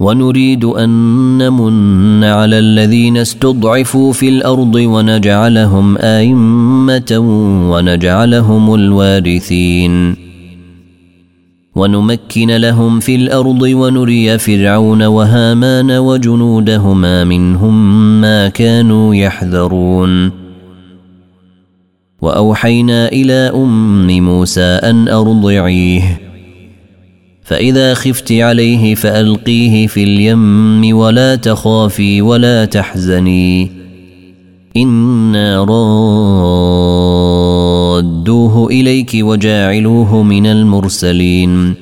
ونريد 0.00 0.64
أن 0.64 0.90
نمن 1.38 2.24
على 2.24 2.58
الذين 2.58 3.16
استضعفوا 3.16 4.12
في 4.12 4.28
الأرض 4.28 4.74
ونجعلهم 4.74 5.98
أئمة 5.98 7.18
ونجعلهم 7.70 8.74
الوارثين. 8.74 10.16
ونمكن 11.76 12.50
لهم 12.50 13.00
في 13.00 13.14
الأرض 13.14 13.62
ونري 13.62 14.38
فرعون 14.38 15.02
وهامان 15.02 15.90
وجنودهما 15.90 17.24
منهم 17.24 18.20
ما 18.20 18.48
كانوا 18.48 19.14
يحذرون. 19.14 20.30
وأوحينا 22.22 23.08
إلى 23.08 23.52
أم 23.54 24.20
موسى 24.24 24.60
أن 24.60 25.08
أرضعيه. 25.08 26.25
فإذا 27.46 27.94
خفت 27.94 28.32
عليه 28.32 28.94
فألقيه 28.94 29.86
في 29.86 30.04
اليم 30.04 30.96
ولا 30.96 31.34
تخافي 31.34 32.22
ولا 32.22 32.64
تحزني. 32.64 33.70
إنا 34.76 35.64
رادوه 38.04 38.66
إليك 38.66 39.10
وجاعلوه 39.14 40.22
من 40.22 40.46
المرسلين. 40.46 41.74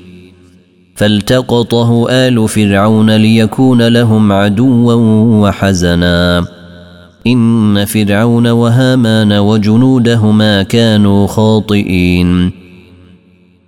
فالتقطه 0.94 2.06
آل 2.10 2.48
فرعون 2.48 3.16
ليكون 3.16 3.88
لهم 3.88 4.32
عدوا 4.32 4.94
وحزنا. 5.42 6.46
إن 7.26 7.84
فرعون 7.84 8.46
وهامان 8.46 9.32
وجنودهما 9.32 10.62
كانوا 10.62 11.26
خاطئين. 11.26 12.63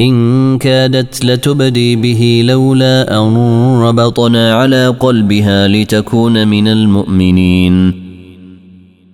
إن 0.00 0.58
كادت 0.58 1.24
لتبدي 1.24 1.96
به 1.96 2.42
لولا 2.44 3.18
أن 3.18 3.36
ربطنا 3.78 4.54
على 4.54 4.88
قلبها 4.88 5.68
لتكون 5.68 6.48
من 6.48 6.68
المؤمنين. 6.68 7.92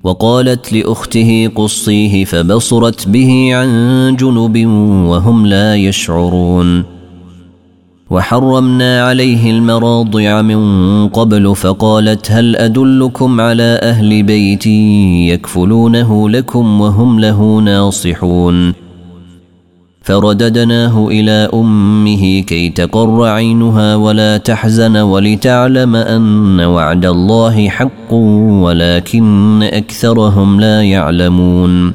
وقالت 0.05 0.73
لأخته 0.73 1.51
قصيه 1.55 2.25
فبصرت 2.25 3.09
به 3.09 3.51
عن 3.55 4.17
جنب 4.17 4.67
وهم 5.09 5.47
لا 5.47 5.77
يشعرون. 5.77 6.85
وحرمنا 8.11 9.03
عليه 9.03 9.51
المراضع 9.51 10.43
من 10.43 11.09
قبل 11.09 11.57
فقالت 11.57 12.31
هل 12.31 12.57
أدلكم 12.57 13.41
على 13.41 13.81
أهل 13.83 14.23
بيت 14.23 14.67
يكفلونه 15.33 16.31
لكم 16.31 16.81
وهم 16.81 17.21
له 17.21 17.59
ناصحون. 17.59 18.90
فرددناه 20.03 21.09
إلى 21.09 21.49
أمه 21.55 22.41
كي 22.41 22.69
تقر 22.69 23.25
عينها 23.25 23.97
ولا 23.97 24.37
تحزن 24.37 24.97
ولتعلم 24.97 25.97
أن 25.97 26.61
وعد 26.61 27.07
الله 27.07 27.69
حق 27.69 28.13
ولكن 28.13 29.63
أكثرهم 29.63 30.61
لا 30.61 30.83
يعلمون. 30.83 31.93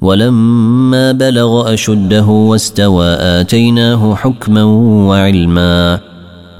ولما 0.00 1.12
بلغ 1.12 1.74
أشده 1.74 2.26
واستوى 2.26 3.06
آتيناه 3.06 4.14
حكما 4.14 4.64
وعلما. 5.08 6.00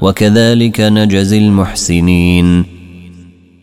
وكذلك 0.01 0.81
نجزي 0.81 1.39
المحسنين. 1.39 2.80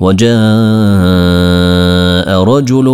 وجاء 0.00 0.36
رجل 2.44 2.84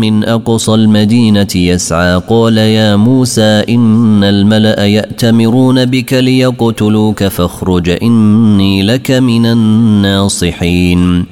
من 0.00 0.24
أقصى 0.24 0.74
المدينة 0.74 1.46
يسعى 1.54 2.22
قال 2.28 2.58
يا 2.58 2.96
موسى 2.96 3.64
إن 3.68 4.24
الملأ 4.24 4.86
يأتمرون 4.86 5.84
بك 5.84 6.12
ليقتلوك 6.12 7.24
فاخرج 7.24 7.96
إني 8.02 8.82
لك 8.82 9.10
من 9.10 9.46
الناصحين. 9.46 11.24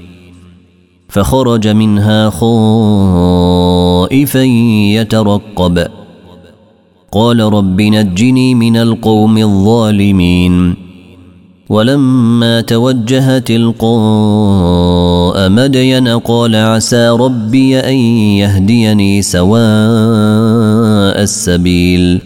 فخرج 1.08 1.68
منها 1.68 2.30
خائفا 2.30 4.42
يترقب 4.98 5.86
قال 7.12 7.40
رب 7.40 7.80
نجني 7.80 8.54
من 8.54 8.76
القوم 8.76 9.38
الظالمين. 9.38 10.83
ولما 11.68 12.60
توجه 12.60 13.38
تلقاء 13.38 15.48
مدين 15.48 16.08
قال 16.08 16.56
عسى 16.56 17.08
ربي 17.08 17.80
أن 17.80 17.94
يهديني 17.94 19.22
سواء 19.22 19.62
السبيل. 21.22 22.20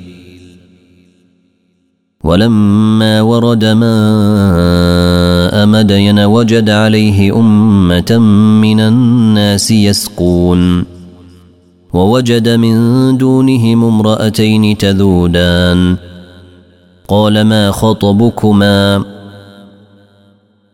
ولما 2.24 3.20
ورد 3.20 3.64
ماء 3.64 5.66
مدين 5.66 6.18
وجد 6.18 6.70
عليه 6.70 7.36
أمة 7.36 8.18
من 8.62 8.80
الناس 8.80 9.70
يسقون. 9.70 10.84
ووجد 11.92 12.48
من 12.48 12.76
دونهم 13.18 13.84
امرأتين 13.84 14.78
تذودان. 14.78 15.96
قال 17.08 17.40
ما 17.40 17.70
خطبكما؟ 17.70 19.17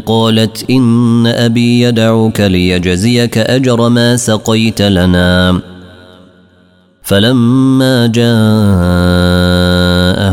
قالت 0.00 0.70
إن 0.70 1.26
أبي 1.26 1.80
يدعوك 1.80 2.40
ليجزيك 2.40 3.38
أجر 3.38 3.88
ما 3.88 4.16
سقيت 4.16 4.82
لنا. 4.82 5.60
فلما 7.02 8.06
جاءه 8.06 8.26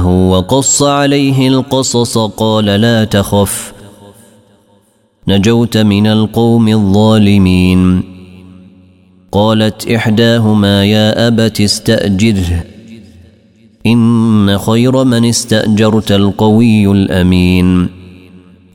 وقص 0.07 0.83
عليه 0.83 1.47
القصص 1.47 2.17
قال 2.17 2.65
لا 2.65 3.03
تخف 3.03 3.73
نجوت 5.27 5.77
من 5.77 6.07
القوم 6.07 6.67
الظالمين. 6.67 8.03
قالت 9.31 9.87
إحداهما 9.91 10.85
يا 10.85 11.27
أبت 11.27 11.61
استأجره 11.61 12.63
إن 13.85 14.57
خير 14.57 15.03
من 15.03 15.25
استأجرت 15.25 16.11
القوي 16.11 16.91
الأمين. 16.91 18.02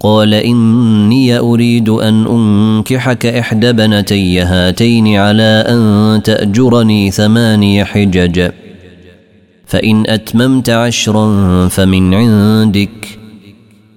قال 0.00 0.34
إني 0.34 1.38
أريد 1.38 1.88
أن 1.88 2.26
أنكحك 2.26 3.26
إحدى 3.26 3.72
بنتي 3.72 4.40
هاتين 4.40 5.16
على 5.16 5.64
أن 5.68 6.22
تأجرني 6.22 7.10
ثماني 7.10 7.84
حجج. 7.84 8.50
فإن 9.66 10.04
أتممت 10.06 10.70
عشرا 10.70 11.68
فمن 11.68 12.14
عندك 12.14 13.18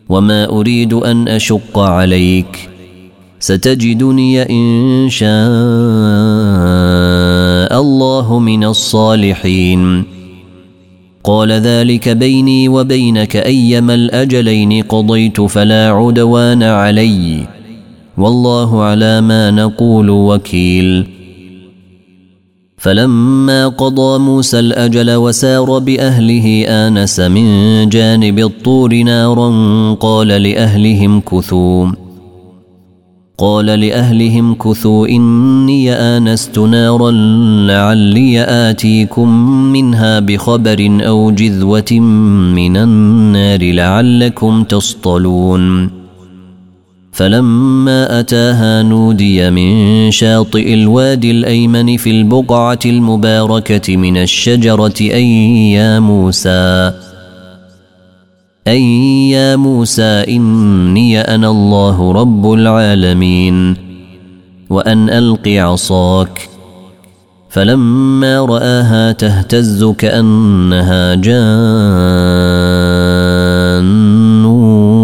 وما 0.10 0.50
أريد 0.50 0.94
أن 0.94 1.28
أشق 1.28 1.80
عليك. 1.80 2.70
ستجدني 3.40 4.50
إن 4.50 5.08
شاء 5.10 5.32
الله 7.82 8.40
من 8.40 8.64
الصالحين. 8.64 10.21
قال 11.24 11.52
ذلك 11.52 12.10
بيني 12.10 12.70
وبينك 12.70 13.36
أيما 13.36 13.94
الأجلين 13.94 14.84
قضيت 14.84 15.42
فلا 15.42 15.90
عدوان 15.90 16.64
علي. 16.64 17.48
والله 18.18 18.84
على 18.84 19.22
ما 19.22 19.52
نقول 19.52 20.10
وكيل. 20.10 21.08
فلما 22.78 23.68
قضى 23.68 24.20
موسى 24.20 24.60
الأجل 24.60 25.16
وسار 25.16 25.80
بأهله 25.80 26.66
آنس 26.68 27.20
من 27.20 27.90
جانب 27.90 28.40
الطور 28.40 28.94
نارا 28.96 29.50
قال 29.94 30.28
لأهلهم 30.28 31.22
كثوا. 31.22 32.01
قال 33.42 33.66
لأهلهم 33.66 34.56
كثوا 34.56 35.08
إني 35.08 35.94
آنست 35.94 36.60
نارا 36.60 37.12
لعلي 37.68 38.42
آتيكم 38.44 39.30
منها 39.74 40.20
بخبر 40.20 41.00
أو 41.08 41.32
جذوة 41.32 42.00
من 42.56 42.78
النار 42.78 43.74
لعلكم 43.74 44.64
تصطلون. 44.64 45.90
فلما 47.12 48.20
أتاها 48.20 48.84
نودي 48.84 49.50
من 49.50 50.12
شاطئ 50.12 50.74
الوادي 50.74 51.32
الأيمن 51.32 51.98
في 51.98 52.12
البقعة 52.12 52.80
المباركة 52.86 53.98
من 53.98 54.18
الشجرة 54.18 55.00
أي 55.02 55.72
يا 55.72 56.00
موسى؟ 56.00 56.92
أي 58.68 59.30
يا 59.30 59.56
موسى 59.56 60.24
إني 60.30 61.22
أنا 61.22 61.50
الله 61.50 62.12
رب 62.12 62.54
العالمين 62.54 63.76
وأن 64.70 65.10
ألق 65.10 65.48
عصاك. 65.48 66.50
فلما 67.50 68.40
رآها 68.40 69.12
تهتز 69.12 69.84
كأنها 69.84 71.16
جان 71.16 71.66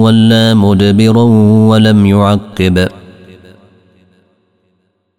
ولا 0.02 0.54
مدبرا 0.54 1.24
ولم 1.68 2.06
يعقب. 2.06 2.88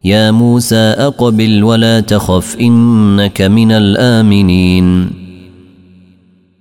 يا 0.05 0.31
موسى 0.31 0.94
أقبل 0.99 1.64
ولا 1.64 2.00
تخف 2.00 2.56
إنك 2.61 3.43
من 3.43 3.73
الآمنين. 3.73 5.27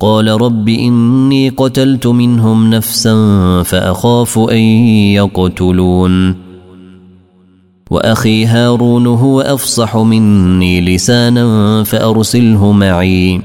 قال 0.00 0.28
رب 0.28 0.68
إني 0.68 1.48
قتلت 1.48 2.06
منهم 2.06 2.70
نفسا 2.70 3.14
فأخاف 3.62 4.38
أن 4.38 4.58
يقتلون. 5.12 6.34
وأخي 7.90 8.44
هارون 8.44 9.06
هو 9.06 9.40
أفصح 9.40 9.96
مني 9.96 10.80
لسانا 10.80 11.84
فأرسله 11.84 12.72
معي. 12.72 13.40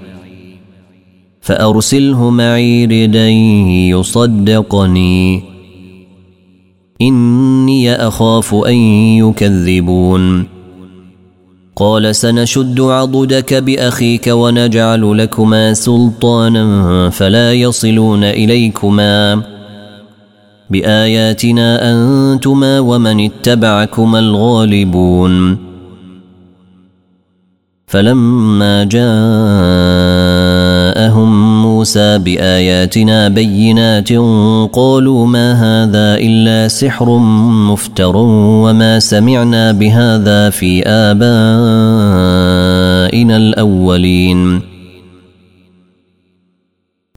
فأرسله 1.41 2.29
معي 2.29 2.85
ردا 2.85 3.29
يصدقني. 3.89 5.43
إني 7.01 7.95
أخاف 7.95 8.55
أن 8.55 8.75
يكذبون. 9.17 10.54
قال 11.75 12.15
سنشد 12.15 12.81
عضدك 12.81 13.53
بأخيك 13.53 14.27
ونجعل 14.27 15.17
لكما 15.17 15.73
سلطانا 15.73 17.09
فلا 17.09 17.53
يصلون 17.53 18.23
إليكما. 18.23 19.41
بآياتنا 20.69 21.91
أنتما 21.91 22.79
ومن 22.79 23.25
اتبعكما 23.25 24.19
الغالبون. 24.19 25.57
فلما 27.87 28.83
جاءهم 28.83 30.34
موسى 31.75 32.17
بآياتنا 32.17 33.27
بينات 33.27 34.11
قالوا 34.71 35.27
ما 35.27 35.47
هذا 35.53 36.15
إلا 36.15 36.67
سحر 36.67 37.17
مفتر 37.71 38.15
وما 38.63 38.99
سمعنا 38.99 39.71
بهذا 39.71 40.49
في 40.49 40.87
آبائنا 40.87 41.25
الأولين. 43.37 44.61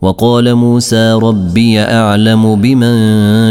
وقال 0.01 0.55
موسى 0.55 1.13
ربي 1.13 1.79
أعلم 1.79 2.55
بمن 2.55 2.95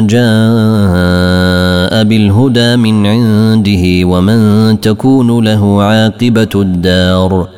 جاء 0.06 2.04
بالهدى 2.04 2.76
من 2.76 3.06
عنده 3.06 3.84
ومن 4.08 4.40
تكون 4.80 5.44
له 5.44 5.82
عاقبة 5.82 6.54
الدار. 6.54 7.57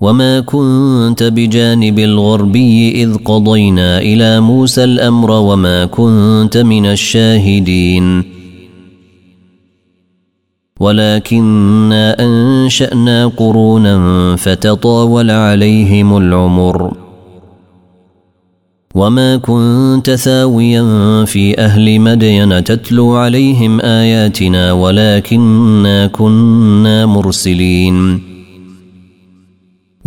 وما 0.00 0.40
كنت 0.40 1.22
بجانب 1.22 1.98
الغربي 1.98 3.02
اذ 3.02 3.14
قضينا 3.24 3.98
إلى 3.98 4.40
موسى 4.40 4.84
الامر 4.84 5.30
وما 5.30 5.84
كنت 5.84 6.56
من 6.56 6.86
الشاهدين 6.86 8.24
ولكنا 10.80 12.16
انشانا 12.20 13.26
قرونا 13.26 14.36
فتطاول 14.36 15.30
عليهم 15.30 16.16
العمر 16.16 16.92
وما 18.94 19.36
كنت 19.36 20.10
ثاويا 20.10 20.84
في 21.24 21.58
أهل 21.58 22.00
مدين 22.00 22.64
تتلو 22.64 23.16
عليهم 23.16 23.80
اياتنا 23.80 24.72
ولكنا 24.72 26.06
كنا 26.06 27.06
مرسلين 27.06 28.27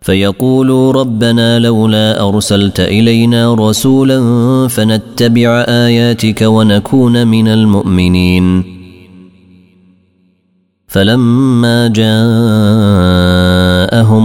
فيقولوا 0.00 0.92
ربنا 0.92 1.58
لولا 1.58 2.28
أرسلت 2.28 2.80
إلينا 2.80 3.54
رسولا 3.54 4.18
فنتبع 4.68 5.64
آياتك 5.68 6.42
ونكون 6.42 7.26
من 7.26 7.48
المؤمنين. 7.48 8.64
فلما 10.88 11.88
جاءهم 11.88 12.14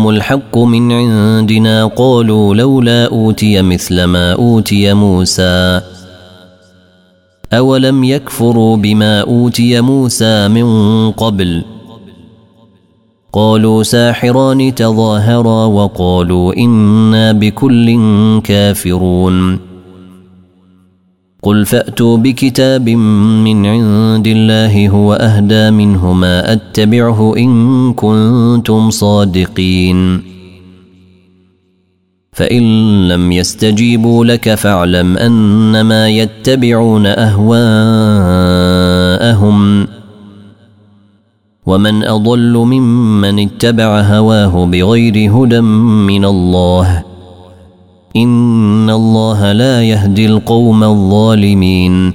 الحق 0.09 0.57
من 0.57 0.91
عندنا 0.91 1.85
قالوا 1.85 2.55
لولا 2.55 3.07
أوتي 3.07 3.61
مثل 3.61 4.03
ما 4.03 4.33
أوتي 4.33 4.93
موسى. 4.93 5.81
أولم 7.53 8.03
يكفروا 8.03 8.77
بما 8.77 9.21
أوتي 9.21 9.81
موسى 9.81 10.47
من 10.47 11.11
قبل؟ 11.11 11.74
قالوا 13.35 13.83
ساحران 13.83 14.75
تظاهرا 14.75 15.65
وقالوا 15.65 16.53
إنا 16.57 17.31
بكل 17.31 17.99
كافرون. 18.41 19.59
قل 21.43 21.65
فأتوا 21.65 22.17
بكتاب 22.17 22.89
من 22.89 23.65
عند 23.65 24.27
الله 24.27 24.89
هو 24.89 25.13
أهدى 25.13 25.71
منهما 25.71 26.53
أتبعه 26.53 27.37
إن 27.37 27.93
كنتم 27.93 28.89
صادقين. 28.89 30.21
فإن 32.31 32.63
لم 33.07 33.31
يستجيبوا 33.31 34.25
لك 34.25 34.55
فاعلم 34.55 35.17
أنما 35.17 36.09
يتبعون 36.09 37.05
أهواءهم. 37.05 37.55
ومن 41.65 42.03
أضل 42.03 42.53
ممن 42.53 43.39
اتبع 43.39 44.01
هواه 44.01 44.65
بغير 44.65 45.31
هدى 45.31 45.61
من 45.61 46.25
الله. 46.25 47.03
إن 48.15 48.89
الله 48.89 49.51
لا 49.51 49.83
يهدي 49.83 50.25
القوم 50.25 50.83
الظالمين. 50.83 52.13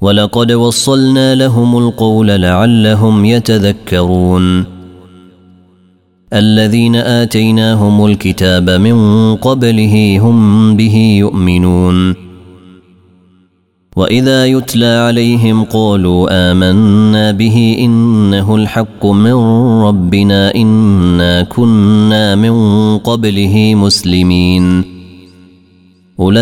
ولقد 0.00 0.52
وصلنا 0.52 1.34
لهم 1.34 1.78
القول 1.78 2.28
لعلهم 2.28 3.24
يتذكرون. 3.24 4.64
الذين 6.32 6.96
آتيناهم 6.96 8.06
الكتاب 8.06 8.70
من 8.70 9.36
قبله 9.36 10.18
هم 10.22 10.76
به 10.76 11.16
يؤمنون. 11.18 12.29
واذا 14.00 14.46
يتلى 14.46 14.86
عليهم 14.86 15.64
قالوا 15.64 16.50
امنا 16.50 17.32
به 17.32 17.76
انه 17.80 18.56
الحق 18.56 19.06
من 19.06 19.34
ربنا 19.82 20.54
انا 20.54 21.42
كنا 21.42 22.34
من 22.34 22.54
قبله 22.98 23.74
مسلمين 23.74 24.84
اولئك 26.20 26.40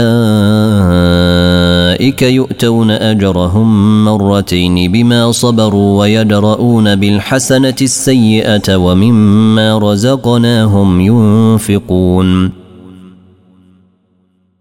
يؤتون 2.22 2.90
اجرهم 2.90 4.04
مرتين 4.04 4.92
بما 4.92 5.32
صبروا 5.32 5.98
ويدرؤون 5.98 6.96
بالحسنه 6.96 7.76
السيئه 7.82 8.76
ومما 8.76 9.78
رزقناهم 9.78 11.00
ينفقون 11.00 12.67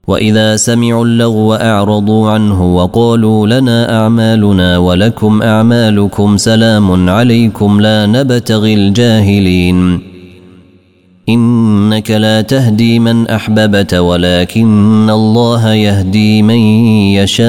وإذا 0.08 0.56
سمعوا 0.56 1.06
اللغو 1.06 1.54
أعرضوا 1.54 2.32
عنه 2.32 2.76
وقالوا 2.76 3.48
لنا 3.48 4.00
أعمالنا 4.00 4.78
ولكم 4.78 5.42
أعمالكم 5.42 6.38
سلام 6.38 7.10
عليكم 7.10 7.82
لا 7.82 8.06
نبتغي 8.06 8.74
الجاهلين. 8.74 10.00
إنك 11.30 12.12
لا 12.12 12.42
تهدي 12.42 13.00
من 13.00 13.28
أحببت 13.28 13.94
ولكن 13.94 15.10
الله 15.10 15.74
يهدي 15.74 16.42
من 16.42 16.60
يشاء 17.20 17.48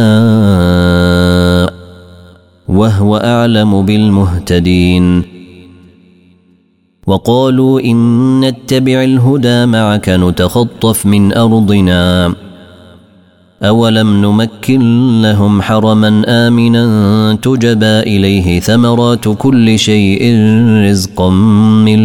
وهو 2.68 3.16
أعلم 3.16 3.82
بالمهتدين. 3.82 5.22
وقالوا 7.06 7.80
إن 7.80 8.40
نتبع 8.40 9.04
الهدى 9.04 9.66
معك 9.66 10.08
نتخطف 10.08 11.06
من 11.06 11.32
أرضنا. 11.32 12.34
أولم 13.62 14.22
نمكن 14.22 14.82
لهم 15.22 15.62
حرما 15.62 16.22
آمنا 16.28 17.38
تجبى 17.42 18.00
إليه 18.00 18.60
ثمرات 18.60 19.28
كل 19.28 19.78
شيء 19.78 20.36
رزقا 20.88 21.30
من 21.84 22.00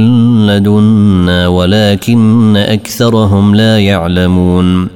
لدنا 0.47 1.47
ولكن 1.47 2.57
أكثرهم 2.57 3.55
لا 3.55 3.79
يعلمون 3.79 4.87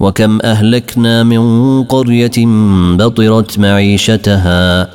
وكم 0.00 0.38
اهلكنا 0.42 1.22
من 1.22 1.82
قريه 1.82 2.46
بطرت 2.96 3.58
معيشتها 3.58 4.88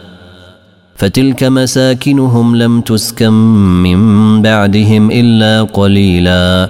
فتلك 0.95 1.43
مساكنهم 1.43 2.55
لم 2.55 2.81
تسكن 2.81 3.33
من 3.83 4.41
بعدهم 4.41 5.11
الا 5.11 5.63
قليلا 5.63 6.69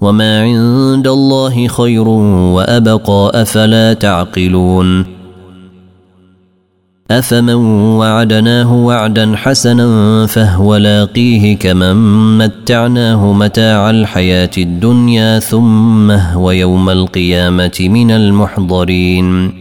وما 0.00 0.42
عند 0.42 1.08
الله 1.08 1.68
خير 1.68 2.08
وابقى 2.08 3.30
افلا 3.34 3.92
تعقلون 3.92 5.04
افمن 7.10 7.54
وعدناه 7.98 8.74
وعدا 8.74 9.36
حسنا 9.36 10.26
فهو 10.26 10.76
لاقيه 10.76 11.56
كمن 11.56 11.96
متعناه 12.38 13.32
متاع 13.32 13.90
الحياة 13.90 14.50
الدنيا 14.58 15.38
ثم 15.38 16.10
هو 16.10 16.50
يوم 16.50 16.90
القيامه 16.90 17.78
من 17.80 18.10
المحضرين 18.10 19.52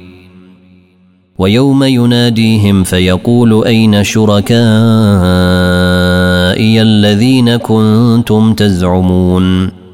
ويوم 1.40 1.84
يناديهم 1.84 2.84
فيقول 2.84 3.66
اين 3.66 4.04
شركائي 4.04 4.56
الذين 6.82 7.56
كنتم 7.56 8.54
تزعمون 8.54 9.85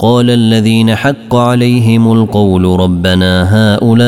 قال 0.00 0.30
الذين 0.30 0.94
حق 0.94 1.34
عليهم 1.34 2.12
القول 2.12 2.80
ربنا 2.80 3.42
هؤلاء 3.50 3.98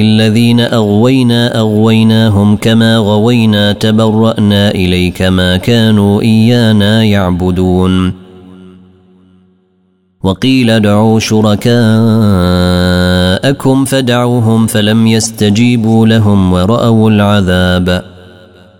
الذين 0.00 0.60
أغوينا 0.60 1.58
أغويناهم 1.58 2.56
كما 2.56 2.96
غوينا 2.96 3.72
تبرأنا 3.72 4.70
إليك 4.70 5.22
ما 5.22 5.56
كانوا 5.56 6.22
إيانا 6.22 7.04
يعبدون. 7.04 8.12
وقيل 10.22 10.70
ادعوا 10.70 11.18
شركاءكم 11.18 11.74
فدعوهم 13.84 14.66
فلم 14.66 15.06
يستجيبوا 15.06 16.06
لهم 16.06 16.52
ورأوا 16.52 17.10
العذاب 17.10 18.02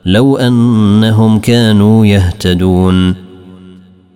لو 0.04 0.36
أنهم 0.36 1.38
كانوا 1.38 2.06
يهتدون. 2.06 3.27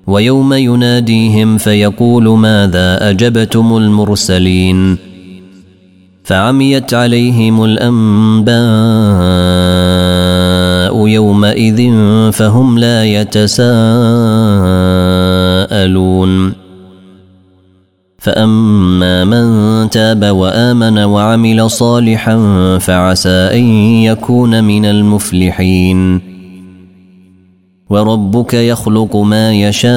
ويوم 0.07 0.53
يناديهم 0.53 1.59
فيقول 1.59 2.29
ماذا 2.29 3.11
أجبتم 3.11 3.77
المرسلين؟ 3.77 4.99
فعميت 6.25 6.95
عليهم 6.95 7.65
الأنباء 7.65 8.53
يومئذ 11.09 11.93
فهم 12.33 12.79
لا 12.79 13.05
يتساءلون. 13.05 13.73
فأما 18.19 19.25
من 19.25 19.91
تاب 19.91 20.25
وآمن 20.25 20.99
وعمل 20.99 21.71
صالحا 21.71 22.39
فعسى 22.79 23.51
أن 23.53 23.65
يكون 24.03 24.65
من 24.65 24.85
المفلحين. 24.85 26.32
وربك 27.93 28.55
يخلق 28.55 29.17
ما 29.17 29.53
يشاء 29.53 29.93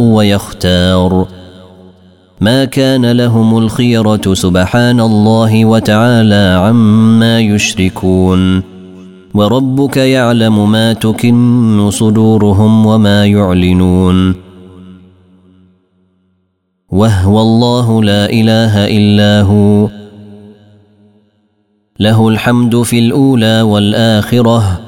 ويختار. 0.00 1.26
ما 2.40 2.64
كان 2.64 3.12
لهم 3.12 3.58
الخيرة 3.58 4.34
سبحان 4.34 5.00
الله 5.00 5.64
وتعالى 5.64 6.58
عما 6.60 7.40
يشركون. 7.40 8.62
وربك 9.34 9.96
يعلم 9.96 10.70
ما 10.70 10.92
تكن 10.92 11.90
صدورهم 11.90 12.86
وما 12.86 13.26
يعلنون. 13.26 14.34
وهو 16.90 17.40
الله 17.40 18.02
لا 18.02 18.30
إله 18.30 18.86
إلا 18.86 19.42
هو. 19.42 19.88
له 22.00 22.28
الحمد 22.28 22.82
في 22.82 22.98
الأولى 22.98 23.62
والآخرة. 23.62 24.87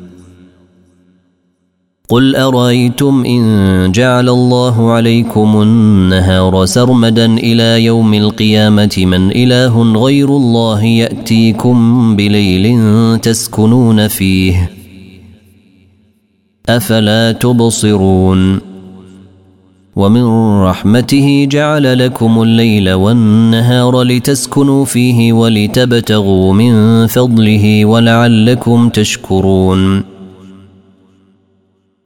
قل 2.11 2.35
ارايتم 2.35 3.25
ان 3.25 3.91
جعل 3.91 4.29
الله 4.29 4.91
عليكم 4.91 5.61
النهار 5.61 6.65
سرمدا 6.65 7.25
إلى 7.25 7.85
يوم 7.85 8.13
القيامه 8.13 8.93
من 8.97 9.31
اله 9.31 9.93
غير 9.93 10.29
الله 10.29 10.83
ياتيكم 10.83 12.15
بليل 12.15 12.77
تسكنون 13.19 14.07
فيه 14.07 14.71
افلا 16.69 17.31
تبصرون 17.31 18.59
ومن 19.95 20.25
رحمته 20.63 21.47
جعل 21.51 22.05
لكم 22.05 22.41
الليل 22.41 22.93
والنهار 22.93 24.03
لتسكنوا 24.03 24.85
فيه 24.85 25.33
ولتبتغوا 25.33 26.53
من 26.53 27.07
فضله 27.07 27.85
ولعلكم 27.85 28.89
تشكرون 28.89 30.10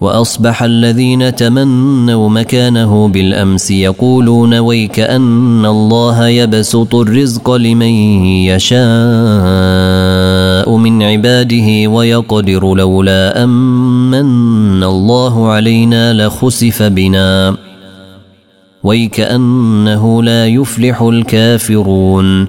وأصبح 0.00 0.62
الذين 0.62 1.34
تمنوا 1.34 2.28
مكانه 2.28 3.08
بالأمس 3.08 3.70
يقولون 3.70 4.54
ويك 4.54 5.00
أن 5.00 5.66
الله 5.66 6.28
يبسط 6.28 6.94
الرزق 6.94 7.50
لمن 7.50 7.94
يشاء 8.44 8.76
من 10.76 11.02
عباده 11.02 11.90
ويقدر 11.90 12.74
لولا 12.74 13.44
امن 13.44 14.84
الله 14.84 15.48
علينا 15.48 16.26
لخسف 16.26 16.82
بنا. 16.82 17.56
ويكانه 18.82 20.22
لا 20.22 20.46
يفلح 20.46 21.02
الكافرون. 21.02 22.48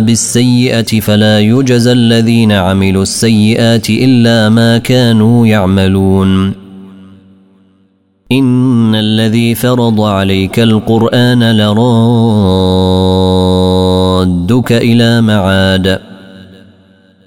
بالسيئة 0.00 1.00
فلا 1.00 1.40
يجزى 1.40 1.92
الذين 1.92 2.52
عملوا 2.52 3.02
السيئات 3.02 3.90
إلا 3.90 4.48
ما 4.48 4.78
كانوا 4.78 5.46
يعملون. 5.46 6.52
إن 8.32 8.94
الذي 8.94 9.54
فرض 9.54 10.00
عليك 10.00 10.60
القرآن 10.60 11.56
لرادك 11.56 11.72
إلى 14.72 15.20
معاد. 15.20 15.98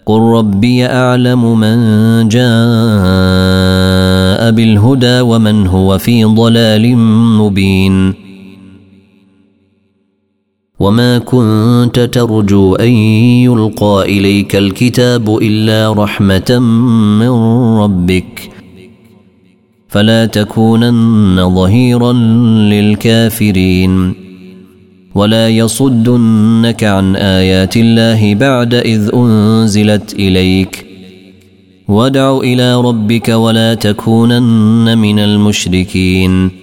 قل 0.06 0.20
ربي 0.20 0.86
أعلم 0.86 1.60
من 1.60 1.78
جاء 2.30 2.44
بالهدى 4.52 5.22
ومن 5.22 5.68
هو 5.68 5.98
في 5.98 6.24
ضلال 6.24 6.98
مبين. 7.38 8.23
وما 10.80 11.18
كنت 11.18 12.00
ترجو 12.00 12.76
ان 12.76 12.90
يلقى 13.46 14.04
اليك 14.06 14.56
الكتاب 14.56 15.38
الا 15.38 15.94
رحمه 15.94 16.60
من 17.20 17.30
ربك 17.80 18.50
فلا 19.90 20.26
تكونن 20.26 21.56
ظهيرا 21.56 22.14
للكافرين 22.74 24.14
ولا 25.16 25.50
يصدنك 25.50 26.84
عن 26.84 27.16
ايات 27.16 27.78
الله 27.78 28.36
بعد 28.36 28.74
اذ 28.74 29.10
انزلت 29.14 30.14
اليك 30.14 30.86
وادع 31.88 32.38
إلى 32.38 32.82
ربك 32.82 33.30
ولا 33.30 33.74
تكونن 33.74 34.98
من 34.98 35.20
المشركين 35.20 36.63